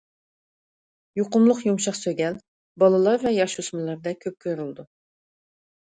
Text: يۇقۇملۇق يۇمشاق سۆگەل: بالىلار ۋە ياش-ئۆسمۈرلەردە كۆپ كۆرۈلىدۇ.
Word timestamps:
يۇقۇملۇق 1.19 1.59
يۇمشاق 1.67 1.99
سۆگەل: 1.99 2.39
بالىلار 2.85 3.27
ۋە 3.27 3.35
ياش-ئۆسمۈرلەردە 3.37 4.19
كۆپ 4.25 4.43
كۆرۈلىدۇ. 4.47 4.91